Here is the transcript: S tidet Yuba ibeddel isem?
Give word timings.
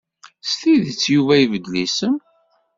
S 0.49 0.51
tidet 0.59 1.01
Yuba 1.13 1.33
ibeddel 1.37 1.75
isem? 1.85 2.15